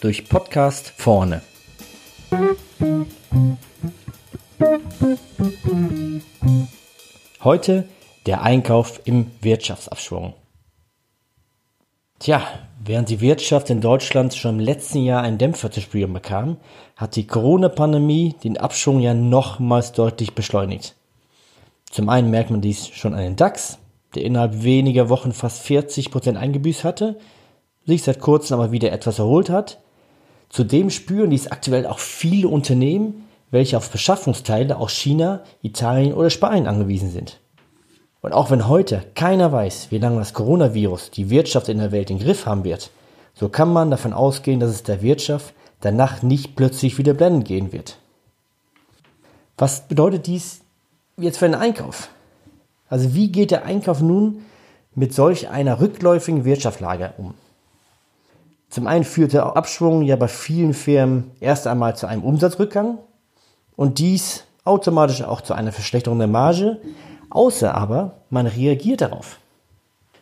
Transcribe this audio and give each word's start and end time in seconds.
Durch 0.00 0.28
Podcast 0.28 0.92
vorne. 0.96 1.42
Heute 7.42 7.88
der 8.26 8.42
Einkauf 8.42 9.00
im 9.04 9.30
Wirtschaftsabschwung. 9.40 10.34
Tja, 12.18 12.42
während 12.82 13.08
die 13.10 13.20
Wirtschaft 13.20 13.70
in 13.70 13.80
Deutschland 13.80 14.34
schon 14.34 14.58
im 14.58 14.60
letzten 14.60 15.04
Jahr 15.04 15.22
einen 15.22 15.38
Dämpfer 15.38 15.70
zu 15.70 15.80
spüren 15.80 16.12
bekam, 16.12 16.56
hat 16.96 17.16
die 17.16 17.26
Corona-Pandemie 17.26 18.34
den 18.44 18.56
Abschwung 18.56 19.00
ja 19.00 19.14
nochmals 19.14 19.92
deutlich 19.92 20.34
beschleunigt. 20.34 20.94
Zum 21.90 22.08
einen 22.08 22.30
merkt 22.30 22.50
man 22.50 22.60
dies 22.60 22.88
schon 22.88 23.14
an 23.14 23.20
den 23.20 23.36
DAX, 23.36 23.78
der 24.16 24.24
innerhalb 24.24 24.62
weniger 24.62 25.08
Wochen 25.08 25.32
fast 25.32 25.62
40 25.62 26.10
Prozent 26.10 26.38
eingebüßt 26.38 26.84
hatte, 26.84 27.18
sich 27.86 28.02
seit 28.02 28.20
kurzem 28.20 28.58
aber 28.58 28.72
wieder 28.72 28.92
etwas 28.92 29.18
erholt 29.18 29.50
hat. 29.50 29.78
Zudem 30.48 30.90
spüren 30.90 31.30
dies 31.30 31.48
aktuell 31.48 31.86
auch 31.86 31.98
viele 31.98 32.48
Unternehmen, 32.48 33.26
welche 33.50 33.76
auf 33.76 33.90
Beschaffungsteile 33.90 34.76
aus 34.76 34.92
China, 34.92 35.42
Italien 35.62 36.14
oder 36.14 36.30
Spanien 36.30 36.66
angewiesen 36.66 37.10
sind. 37.10 37.40
Und 38.20 38.32
auch 38.32 38.50
wenn 38.50 38.68
heute 38.68 39.04
keiner 39.14 39.52
weiß, 39.52 39.88
wie 39.90 39.98
lange 39.98 40.18
das 40.18 40.32
Coronavirus 40.32 41.10
die 41.10 41.28
Wirtschaft 41.30 41.68
in 41.68 41.78
der 41.78 41.92
Welt 41.92 42.10
im 42.10 42.18
Griff 42.18 42.46
haben 42.46 42.64
wird, 42.64 42.90
so 43.34 43.48
kann 43.48 43.72
man 43.72 43.90
davon 43.90 44.12
ausgehen, 44.12 44.60
dass 44.60 44.70
es 44.70 44.82
der 44.82 45.02
Wirtschaft 45.02 45.54
danach 45.80 46.22
nicht 46.22 46.56
plötzlich 46.56 46.98
wieder 46.98 47.14
blenden 47.14 47.44
gehen 47.44 47.72
wird. 47.72 47.98
Was 49.58 49.86
bedeutet 49.86 50.26
dies 50.26 50.60
jetzt 51.16 51.38
für 51.38 51.44
einen 51.44 51.54
Einkauf? 51.54 52.08
Also 52.94 53.12
wie 53.16 53.26
geht 53.26 53.50
der 53.50 53.64
Einkauf 53.64 54.00
nun 54.00 54.44
mit 54.94 55.12
solch 55.12 55.48
einer 55.48 55.80
rückläufigen 55.80 56.44
Wirtschaftslage 56.44 57.12
um? 57.18 57.34
Zum 58.70 58.86
einen 58.86 59.02
führt 59.02 59.32
der 59.32 59.56
Abschwung 59.56 60.02
ja 60.02 60.14
bei 60.14 60.28
vielen 60.28 60.74
Firmen 60.74 61.32
erst 61.40 61.66
einmal 61.66 61.96
zu 61.96 62.06
einem 62.06 62.22
Umsatzrückgang 62.22 62.98
und 63.74 63.98
dies 63.98 64.44
automatisch 64.64 65.22
auch 65.22 65.40
zu 65.40 65.54
einer 65.54 65.72
Verschlechterung 65.72 66.20
der 66.20 66.28
Marge, 66.28 66.80
außer 67.30 67.74
aber 67.74 68.12
man 68.30 68.46
reagiert 68.46 69.00
darauf. 69.00 69.40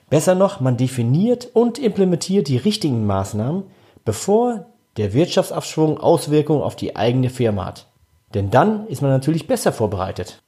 Besser 0.09 0.35
noch, 0.35 0.61
man 0.61 0.79
definiert 0.79 1.51
und 1.53 1.79
implementiert 1.79 2.49
die 2.49 2.57
richtigen 2.57 3.05
Maßnahmen, 3.05 3.65
bevor 4.07 4.65
der 4.97 5.13
Wirtschaftsabschwung 5.13 5.99
Auswirkungen 5.99 6.63
auf 6.63 6.77
die 6.77 6.97
eigene 6.97 7.29
Firma 7.29 7.67
hat. 7.67 7.87
Denn 8.33 8.51
dann 8.51 8.87
ist 8.87 9.03
man 9.03 9.11
natürlich 9.11 9.47
besser 9.47 9.73
vorbereitet. 9.73 10.41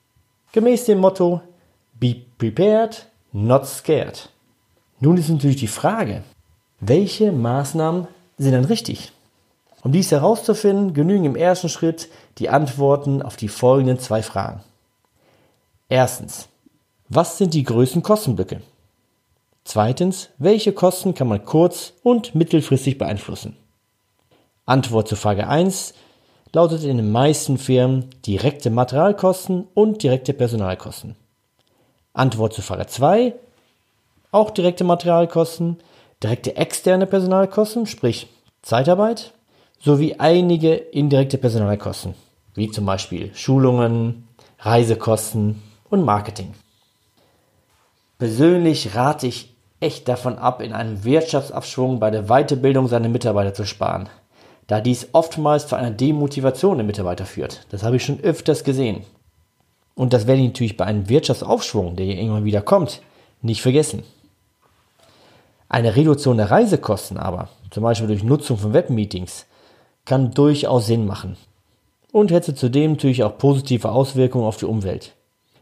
Gemäß 0.52 0.86
dem 0.86 1.00
Motto 1.00 1.42
Be 2.04 2.16
prepared, 2.36 3.06
not 3.32 3.66
scared. 3.66 4.28
Nun 5.00 5.16
ist 5.16 5.30
natürlich 5.30 5.56
die 5.56 5.66
Frage, 5.66 6.22
welche 6.78 7.32
Maßnahmen 7.32 8.08
sind 8.36 8.52
dann 8.52 8.66
richtig? 8.66 9.12
Um 9.82 9.90
dies 9.90 10.10
herauszufinden, 10.10 10.92
genügen 10.92 11.24
im 11.24 11.34
ersten 11.34 11.70
Schritt 11.70 12.10
die 12.36 12.50
Antworten 12.50 13.22
auf 13.22 13.36
die 13.36 13.48
folgenden 13.48 13.98
zwei 13.98 14.22
Fragen. 14.22 14.60
Erstens, 15.88 16.48
was 17.08 17.38
sind 17.38 17.54
die 17.54 17.62
größten 17.62 18.02
Kostenblöcke? 18.02 18.60
Zweitens, 19.64 20.28
welche 20.36 20.74
Kosten 20.74 21.14
kann 21.14 21.28
man 21.28 21.46
kurz- 21.46 21.94
und 22.02 22.34
mittelfristig 22.34 22.98
beeinflussen? 22.98 23.56
Antwort 24.66 25.08
zu 25.08 25.16
Frage 25.16 25.48
1 25.48 25.94
lautet 26.52 26.84
in 26.84 26.98
den 26.98 27.10
meisten 27.10 27.56
Firmen 27.56 28.10
direkte 28.26 28.68
Materialkosten 28.68 29.68
und 29.72 30.02
direkte 30.02 30.34
Personalkosten. 30.34 31.16
Antwort 32.14 32.54
zu 32.54 32.62
Frage 32.62 32.86
2 32.86 33.34
auch 34.30 34.50
direkte 34.50 34.82
Materialkosten, 34.82 35.76
direkte 36.22 36.56
externe 36.56 37.06
Personalkosten, 37.06 37.86
sprich 37.86 38.26
Zeitarbeit, 38.62 39.32
sowie 39.78 40.16
einige 40.18 40.74
indirekte 40.74 41.38
Personalkosten, 41.38 42.14
wie 42.54 42.70
zum 42.70 42.86
Beispiel 42.86 43.32
Schulungen, 43.34 44.26
Reisekosten 44.58 45.62
und 45.90 46.02
Marketing. 46.04 46.54
Persönlich 48.18 48.96
rate 48.96 49.26
ich 49.26 49.54
echt 49.78 50.08
davon 50.08 50.38
ab, 50.38 50.62
in 50.62 50.72
einem 50.72 51.04
Wirtschaftsabschwung 51.04 52.00
bei 52.00 52.10
der 52.10 52.24
Weiterbildung 52.24 52.88
seiner 52.88 53.08
Mitarbeiter 53.08 53.54
zu 53.54 53.66
sparen 53.66 54.08
da 54.66 54.80
dies 54.80 55.08
oftmals 55.12 55.66
zu 55.66 55.76
einer 55.76 55.90
Demotivation 55.90 56.78
der 56.78 56.86
Mitarbeiter 56.86 57.26
führt. 57.26 57.66
Das 57.70 57.82
habe 57.82 57.96
ich 57.96 58.04
schon 58.04 58.20
öfters 58.20 58.64
gesehen. 58.64 59.04
Und 59.94 60.12
das 60.12 60.26
werde 60.26 60.40
ich 60.40 60.48
natürlich 60.48 60.76
bei 60.76 60.84
einem 60.84 61.08
Wirtschaftsaufschwung, 61.08 61.96
der 61.96 62.06
hier 62.06 62.16
irgendwann 62.16 62.44
wieder 62.44 62.62
kommt, 62.62 63.00
nicht 63.42 63.62
vergessen. 63.62 64.02
Eine 65.68 65.96
Reduktion 65.96 66.36
der 66.36 66.50
Reisekosten 66.50 67.16
aber, 67.16 67.48
zum 67.70 67.82
Beispiel 67.82 68.08
durch 68.08 68.22
Nutzung 68.22 68.58
von 68.58 68.72
Webmeetings, 68.72 69.46
kann 70.04 70.32
durchaus 70.32 70.86
Sinn 70.86 71.06
machen 71.06 71.36
und 72.12 72.30
hätte 72.30 72.54
zudem 72.54 72.92
natürlich 72.92 73.24
auch 73.24 73.38
positive 73.38 73.90
Auswirkungen 73.90 74.44
auf 74.44 74.56
die 74.56 74.66
Umwelt. 74.66 75.14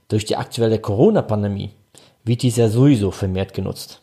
Durch 0.09 0.25
die 0.25 0.37
aktuelle 0.37 0.78
Corona-Pandemie 0.78 1.71
wird 2.25 2.42
dies 2.42 2.56
ja 2.56 2.69
sowieso 2.69 3.10
vermehrt 3.10 3.54
genutzt. 3.54 4.03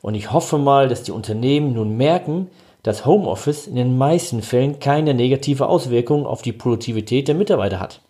Und 0.00 0.14
ich 0.14 0.32
hoffe 0.32 0.58
mal, 0.58 0.88
dass 0.88 1.02
die 1.02 1.12
Unternehmen 1.12 1.74
nun 1.74 1.96
merken, 1.96 2.48
dass 2.82 3.06
Homeoffice 3.06 3.66
in 3.66 3.76
den 3.76 3.98
meisten 3.98 4.42
Fällen 4.42 4.80
keine 4.80 5.14
negative 5.14 5.66
Auswirkung 5.66 6.26
auf 6.26 6.42
die 6.42 6.52
Produktivität 6.52 7.28
der 7.28 7.34
Mitarbeiter 7.34 7.80
hat. 7.80 8.00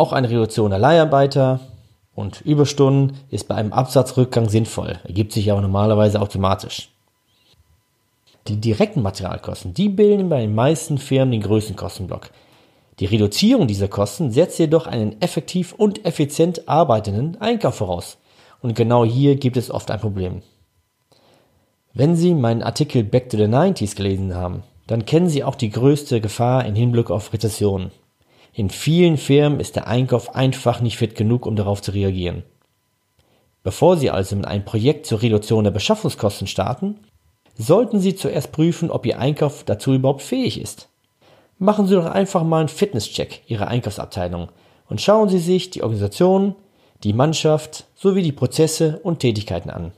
Auch 0.00 0.14
eine 0.14 0.30
Reduktion 0.30 0.70
der 0.70 0.78
Leiharbeiter 0.78 1.60
und 2.14 2.40
Überstunden 2.40 3.18
ist 3.28 3.48
bei 3.48 3.54
einem 3.54 3.74
Absatzrückgang 3.74 4.48
sinnvoll, 4.48 4.98
ergibt 5.04 5.30
sich 5.30 5.52
aber 5.52 5.60
normalerweise 5.60 6.22
automatisch. 6.22 6.90
Die 8.48 8.56
direkten 8.56 9.02
Materialkosten, 9.02 9.74
die 9.74 9.90
bilden 9.90 10.30
bei 10.30 10.40
den 10.40 10.54
meisten 10.54 10.96
Firmen 10.96 11.32
den 11.32 11.42
größten 11.42 11.76
Kostenblock. 11.76 12.30
Die 12.98 13.04
Reduzierung 13.04 13.66
dieser 13.66 13.88
Kosten 13.88 14.30
setzt 14.30 14.58
jedoch 14.58 14.86
einen 14.86 15.20
effektiv 15.20 15.74
und 15.74 16.06
effizient 16.06 16.66
arbeitenden 16.66 17.38
Einkauf 17.38 17.74
voraus. 17.74 18.16
Und 18.62 18.74
genau 18.74 19.04
hier 19.04 19.36
gibt 19.36 19.58
es 19.58 19.70
oft 19.70 19.90
ein 19.90 20.00
Problem. 20.00 20.40
Wenn 21.92 22.16
Sie 22.16 22.32
meinen 22.32 22.62
Artikel 22.62 23.04
Back 23.04 23.28
to 23.28 23.36
the 23.36 23.44
90s 23.44 23.96
gelesen 23.96 24.34
haben, 24.34 24.62
dann 24.86 25.04
kennen 25.04 25.28
Sie 25.28 25.44
auch 25.44 25.56
die 25.56 25.68
größte 25.68 26.22
Gefahr 26.22 26.64
im 26.64 26.74
Hinblick 26.74 27.10
auf 27.10 27.34
Rezessionen. 27.34 27.90
In 28.52 28.70
vielen 28.70 29.16
Firmen 29.16 29.60
ist 29.60 29.76
der 29.76 29.86
Einkauf 29.86 30.34
einfach 30.34 30.80
nicht 30.80 30.96
fit 30.96 31.14
genug, 31.14 31.46
um 31.46 31.56
darauf 31.56 31.82
zu 31.82 31.92
reagieren. 31.92 32.42
Bevor 33.62 33.96
Sie 33.96 34.10
also 34.10 34.36
mit 34.36 34.46
einem 34.46 34.64
Projekt 34.64 35.06
zur 35.06 35.22
Reduktion 35.22 35.64
der 35.64 35.70
Beschaffungskosten 35.70 36.46
starten, 36.46 36.98
sollten 37.56 38.00
Sie 38.00 38.14
zuerst 38.16 38.52
prüfen, 38.52 38.90
ob 38.90 39.06
Ihr 39.06 39.18
Einkauf 39.18 39.64
dazu 39.64 39.92
überhaupt 39.92 40.22
fähig 40.22 40.60
ist. 40.60 40.88
Machen 41.58 41.86
Sie 41.86 41.94
doch 41.94 42.06
einfach 42.06 42.42
mal 42.42 42.60
einen 42.60 42.68
Fitnesscheck 42.68 43.42
Ihrer 43.46 43.68
Einkaufsabteilung 43.68 44.48
und 44.88 45.00
schauen 45.00 45.28
Sie 45.28 45.38
sich 45.38 45.70
die 45.70 45.82
Organisation, 45.82 46.56
die 47.04 47.12
Mannschaft 47.12 47.86
sowie 47.94 48.22
die 48.22 48.32
Prozesse 48.32 49.00
und 49.02 49.20
Tätigkeiten 49.20 49.70
an 49.70 49.92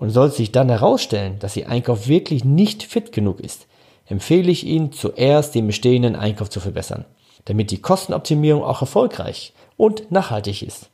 und 0.00 0.10
sollte 0.10 0.36
sich 0.36 0.50
dann 0.50 0.68
herausstellen, 0.68 1.38
dass 1.38 1.56
Ihr 1.56 1.68
Einkauf 1.68 2.08
wirklich 2.08 2.44
nicht 2.44 2.82
fit 2.82 3.12
genug 3.12 3.40
ist, 3.40 3.66
empfehle 4.06 4.50
ich 4.50 4.66
Ihnen 4.66 4.92
zuerst 4.92 5.54
den 5.54 5.66
bestehenden 5.66 6.16
Einkauf 6.16 6.50
zu 6.50 6.58
verbessern, 6.58 7.04
damit 7.46 7.70
die 7.70 7.80
Kostenoptimierung 7.80 8.62
auch 8.62 8.80
erfolgreich 8.80 9.52
und 9.76 10.10
nachhaltig 10.10 10.62
ist. 10.62 10.90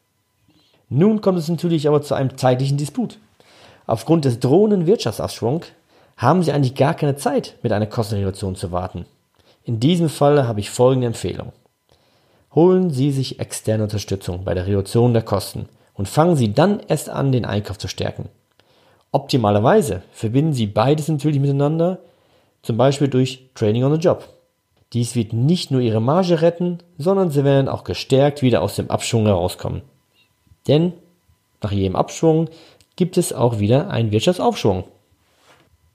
Nun 0.88 1.20
kommt 1.20 1.38
es 1.38 1.48
natürlich 1.48 1.88
aber 1.88 2.02
zu 2.02 2.14
einem 2.14 2.36
zeitlichen 2.36 2.76
Disput. 2.76 3.18
Aufgrund 3.86 4.24
des 4.24 4.40
drohenden 4.40 4.86
Wirtschaftsabschwungs 4.86 5.66
haben 6.16 6.42
Sie 6.42 6.52
eigentlich 6.52 6.74
gar 6.74 6.94
keine 6.94 7.16
Zeit, 7.16 7.56
mit 7.62 7.72
einer 7.72 7.86
Kostenreduktion 7.86 8.56
zu 8.56 8.72
warten. 8.72 9.04
In 9.64 9.80
diesem 9.80 10.08
Fall 10.08 10.46
habe 10.46 10.60
ich 10.60 10.70
folgende 10.70 11.08
Empfehlung. 11.08 11.52
Holen 12.54 12.90
Sie 12.90 13.10
sich 13.10 13.40
externe 13.40 13.82
Unterstützung 13.82 14.44
bei 14.44 14.54
der 14.54 14.66
Reduktion 14.66 15.12
der 15.12 15.22
Kosten 15.22 15.68
und 15.94 16.08
fangen 16.08 16.36
Sie 16.36 16.54
dann 16.54 16.80
erst 16.88 17.10
an, 17.10 17.32
den 17.32 17.44
Einkauf 17.44 17.78
zu 17.78 17.88
stärken. 17.88 18.28
Optimalerweise 19.12 20.02
verbinden 20.12 20.52
Sie 20.52 20.66
beides 20.66 21.08
natürlich 21.08 21.40
miteinander, 21.40 21.99
zum 22.62 22.76
Beispiel 22.76 23.08
durch 23.08 23.50
Training 23.54 23.84
on 23.84 23.94
the 23.94 24.00
Job. 24.00 24.36
Dies 24.93 25.15
wird 25.15 25.33
nicht 25.33 25.71
nur 25.71 25.81
Ihre 25.81 26.00
Marge 26.00 26.43
retten, 26.43 26.79
sondern 26.97 27.31
Sie 27.31 27.44
werden 27.44 27.69
auch 27.69 27.85
gestärkt 27.85 28.43
wieder 28.43 28.62
aus 28.62 28.77
dem 28.77 28.91
Abschwung 28.91 29.27
herauskommen. 29.27 29.83
Denn 30.69 30.93
nach 31.62 31.73
jedem 31.73 31.97
Abschwung 31.97 32.49
gibt 32.97 33.19
es 33.19 33.33
auch 33.33 33.59
wieder 33.59 33.91
einen 33.91 34.12
Wirtschaftsaufschwung. 34.12 34.85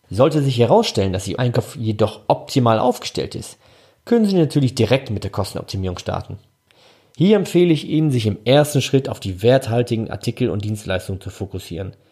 Sollte 0.10 0.42
sich 0.42 0.60
herausstellen, 0.60 1.14
dass 1.14 1.28
Ihr 1.28 1.40
Einkauf 1.40 1.76
jedoch 1.76 2.22
optimal 2.28 2.80
aufgestellt 2.80 3.36
ist, 3.36 3.58
können 4.04 4.26
Sie 4.26 4.36
natürlich 4.36 4.76
direkt 4.76 5.10
mit 5.10 5.24
der 5.24 5.32
Kostenoptimierung 5.32 5.98
starten. 5.98 6.38
Hier 7.16 7.38
empfehle 7.38 7.72
ich 7.72 7.88
Ihnen, 7.88 8.12
sich 8.12 8.26
im 8.26 8.38
ersten 8.46 8.82
Schritt 8.82 9.08
auf 9.08 9.20
die 9.20 9.42
werthaltigen 9.42 10.10
Artikel 10.10 10.50
und 10.50 10.66
Dienstleistungen 10.66 11.22
zu 11.22 11.30
fokussieren– 11.30 11.96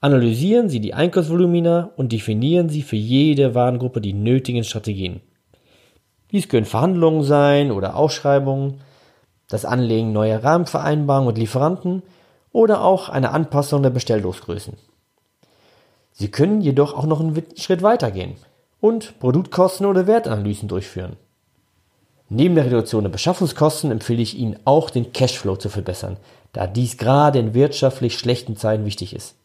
Analysieren 0.00 0.68
Sie 0.68 0.80
die 0.80 0.92
Einkaufsvolumina 0.92 1.90
und 1.96 2.12
definieren 2.12 2.68
Sie 2.68 2.82
für 2.82 2.96
jede 2.96 3.54
Warengruppe 3.54 4.02
die 4.02 4.12
nötigen 4.12 4.62
Strategien. 4.62 5.20
Dies 6.32 6.48
können 6.48 6.66
Verhandlungen 6.66 7.22
sein 7.22 7.70
oder 7.70 7.96
Ausschreibungen, 7.96 8.80
das 9.48 9.64
Anlegen 9.64 10.12
neuer 10.12 10.42
Rahmenvereinbarungen 10.42 11.28
mit 11.28 11.38
Lieferanten 11.38 12.02
oder 12.52 12.82
auch 12.82 13.08
eine 13.08 13.30
Anpassung 13.30 13.82
der 13.82 13.90
Bestelllosgrößen. 13.90 14.74
Sie 16.12 16.30
können 16.30 16.62
jedoch 16.62 16.94
auch 16.94 17.06
noch 17.06 17.20
einen 17.20 17.40
Schritt 17.56 17.82
weiter 17.82 18.10
gehen 18.10 18.36
und 18.80 19.18
Produktkosten 19.20 19.86
oder 19.86 20.06
Wertanalysen 20.06 20.68
durchführen. 20.68 21.16
Neben 22.28 22.56
der 22.56 22.66
Reduktion 22.66 23.04
der 23.04 23.10
Beschaffungskosten 23.10 23.92
empfehle 23.92 24.22
ich 24.22 24.36
Ihnen 24.36 24.58
auch 24.64 24.90
den 24.90 25.12
Cashflow 25.12 25.56
zu 25.56 25.68
verbessern, 25.68 26.16
da 26.52 26.66
dies 26.66 26.96
gerade 26.96 27.38
in 27.38 27.54
wirtschaftlich 27.54 28.18
schlechten 28.18 28.56
Zeiten 28.56 28.84
wichtig 28.84 29.14
ist. 29.14 29.36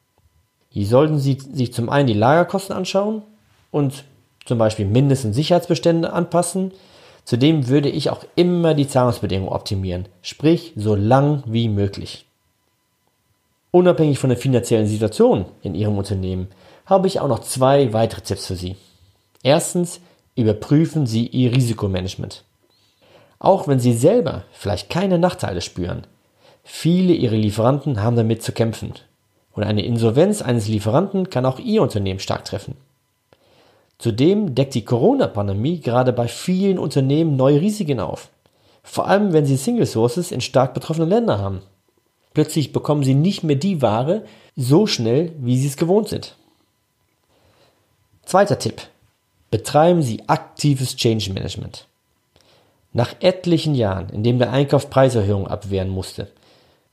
Hier 0.69 0.87
sollten 0.87 1.19
Sie 1.19 1.37
sich 1.53 1.73
zum 1.73 1.89
einen 1.89 2.07
die 2.07 2.13
Lagerkosten 2.13 2.75
anschauen 2.75 3.21
und 3.69 4.05
zum 4.45 4.57
Beispiel 4.57 4.85
Mindest- 4.85 5.25
und 5.25 5.33
Sicherheitsbestände 5.33 6.13
anpassen. 6.13 6.71
Zudem 7.23 7.67
würde 7.67 7.89
ich 7.89 8.09
auch 8.09 8.23
immer 8.35 8.73
die 8.73 8.87
Zahlungsbedingungen 8.87 9.53
optimieren, 9.53 10.07
sprich 10.21 10.73
so 10.75 10.95
lang 10.95 11.43
wie 11.45 11.69
möglich. 11.69 12.25
Unabhängig 13.71 14.19
von 14.19 14.29
der 14.29 14.37
finanziellen 14.37 14.87
Situation 14.87 15.45
in 15.61 15.75
Ihrem 15.75 15.97
Unternehmen 15.97 16.47
habe 16.85 17.07
ich 17.07 17.19
auch 17.19 17.27
noch 17.27 17.39
zwei 17.39 17.93
weitere 17.93 18.21
Tipps 18.21 18.47
für 18.47 18.55
Sie. 18.55 18.75
Erstens, 19.43 20.01
überprüfen 20.35 21.05
Sie 21.05 21.27
Ihr 21.27 21.51
Risikomanagement. 21.55 22.43
Auch 23.39 23.67
wenn 23.67 23.79
Sie 23.79 23.93
selber 23.93 24.43
vielleicht 24.51 24.89
keine 24.89 25.19
Nachteile 25.19 25.61
spüren, 25.61 26.05
viele 26.63 27.13
Ihrer 27.13 27.35
Lieferanten 27.35 28.01
haben 28.01 28.15
damit 28.15 28.43
zu 28.43 28.51
kämpfen. 28.51 28.93
Und 29.53 29.63
eine 29.63 29.83
Insolvenz 29.83 30.41
eines 30.41 30.67
Lieferanten 30.67 31.29
kann 31.29 31.45
auch 31.45 31.59
Ihr 31.59 31.81
Unternehmen 31.81 32.19
stark 32.19 32.45
treffen. 32.45 32.75
Zudem 34.01 34.55
deckt 34.55 34.73
die 34.73 34.83
Corona-Pandemie 34.83 35.79
gerade 35.79 36.11
bei 36.11 36.27
vielen 36.27 36.79
Unternehmen 36.79 37.35
neue 37.35 37.61
Risiken 37.61 37.99
auf. 37.99 38.29
Vor 38.81 39.07
allem, 39.07 39.31
wenn 39.31 39.45
sie 39.45 39.57
Single 39.57 39.85
Sources 39.85 40.31
in 40.31 40.41
stark 40.41 40.73
betroffenen 40.73 41.07
Ländern 41.07 41.39
haben. 41.39 41.61
Plötzlich 42.33 42.73
bekommen 42.73 43.03
sie 43.03 43.13
nicht 43.13 43.43
mehr 43.43 43.57
die 43.57 43.83
Ware 43.83 44.23
so 44.55 44.87
schnell, 44.87 45.33
wie 45.37 45.55
sie 45.55 45.67
es 45.67 45.77
gewohnt 45.77 46.09
sind. 46.09 46.35
Zweiter 48.25 48.57
Tipp. 48.57 48.81
Betreiben 49.51 50.01
Sie 50.01 50.27
aktives 50.27 50.95
Change 50.95 51.31
Management. 51.31 51.85
Nach 52.93 53.13
etlichen 53.19 53.75
Jahren, 53.75 54.09
in 54.09 54.23
dem 54.23 54.39
der 54.39 54.51
Einkauf 54.51 54.89
Preiserhöhungen 54.89 55.47
abwehren 55.47 55.89
musste, 55.89 56.31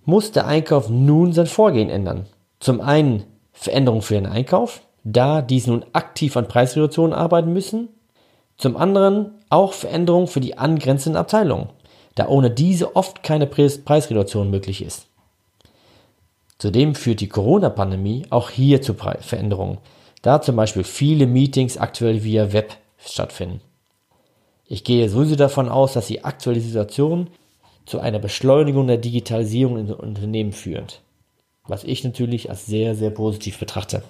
muss 0.05 0.31
der 0.33 0.47
Einkauf 0.47 0.91
nun 0.91 1.33
sein 1.33 1.47
Vorgehen 1.47 1.89
ändern. 1.89 2.27
Zum 2.61 2.83
einen 2.83 3.25
Veränderungen 3.55 4.03
für 4.03 4.15
den 4.15 4.27
Einkauf, 4.27 4.83
da 5.13 5.43
dies 5.43 5.67
nun 5.67 5.85
aktiv 5.93 6.37
an 6.37 6.49
Preisreduktionen 6.49 7.15
arbeiten 7.15 7.53
müssen. 7.53 7.89
Zum 8.59 8.77
anderen 8.77 9.33
auch 9.49 9.73
Veränderungen 9.73 10.27
für 10.27 10.41
die 10.41 10.59
angrenzenden 10.59 11.19
Abteilungen, 11.19 11.71
da 12.15 12.29
ohne 12.29 12.51
diese 12.51 12.97
oft 12.97 13.23
keine 13.23 13.47
Preisreduktion 13.47 14.51
möglich 14.51 14.83
ist. 14.83 15.07
Zudem 16.59 16.95
führt 16.95 17.21
die 17.21 17.29
Corona-Pandemie 17.29 18.27
auch 18.31 18.51
hier 18.51 18.83
zu 18.83 18.95
Veränderungen, 18.95 19.79
da 20.23 20.43
zum 20.43 20.57
Beispiel 20.57 20.83
viele 20.85 21.27
Meetings 21.27 21.79
aktuell 21.79 22.25
via 22.25 22.53
Web 22.53 22.75
stattfinden. 22.99 23.61
Ich 24.67 24.83
gehe 24.83 25.09
sowieso 25.09 25.37
davon 25.37 25.69
aus, 25.69 25.93
dass 25.93 26.09
die 26.09 26.25
aktuelle 26.25 26.61
Situation 26.61 27.31
zu 27.87 28.01
einer 28.01 28.19
Beschleunigung 28.19 28.89
der 28.89 28.99
Digitalisierung 28.99 29.79
in 29.79 29.93
Unternehmen 29.93 30.53
führt, 30.53 31.01
was 31.67 31.85
ich 31.85 32.05
natürlich 32.05 32.51
als 32.51 32.67
sehr, 32.67 32.97
sehr 32.97 33.11
positiv 33.11 33.59
betrachte. 33.59 34.03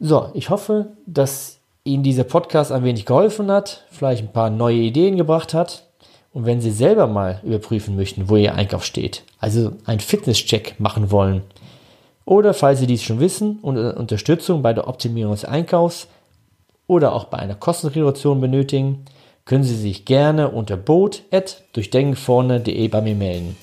So, 0.00 0.30
ich 0.34 0.50
hoffe, 0.50 0.92
dass 1.06 1.58
Ihnen 1.82 2.04
dieser 2.04 2.24
Podcast 2.24 2.70
ein 2.70 2.84
wenig 2.84 3.06
geholfen 3.06 3.50
hat, 3.50 3.84
vielleicht 3.90 4.22
ein 4.22 4.32
paar 4.32 4.50
neue 4.50 4.76
Ideen 4.76 5.16
gebracht 5.16 5.54
hat. 5.54 5.88
Und 6.32 6.44
wenn 6.46 6.60
Sie 6.60 6.70
selber 6.70 7.08
mal 7.08 7.40
überprüfen 7.42 7.96
möchten, 7.96 8.28
wo 8.28 8.36
Ihr 8.36 8.54
Einkauf 8.54 8.84
steht, 8.84 9.24
also 9.40 9.72
einen 9.86 9.98
Fitnesscheck 10.00 10.78
machen 10.78 11.10
wollen, 11.10 11.42
oder 12.24 12.54
falls 12.54 12.78
Sie 12.78 12.86
dies 12.86 13.02
schon 13.02 13.18
wissen 13.20 13.58
und 13.62 13.76
Unterstützung 13.76 14.62
bei 14.62 14.72
der 14.74 14.86
Optimierung 14.86 15.32
des 15.32 15.46
Einkaufs 15.46 16.06
oder 16.86 17.12
auch 17.12 17.24
bei 17.24 17.38
einer 17.38 17.56
Kostenreduktion 17.56 18.40
benötigen, 18.40 19.04
können 19.46 19.64
Sie 19.64 19.74
sich 19.74 20.04
gerne 20.04 20.50
unter 20.50 20.76
boot.durchdenkenvorne.de 20.76 22.88
bei 22.88 23.00
mir 23.00 23.14
melden. 23.14 23.56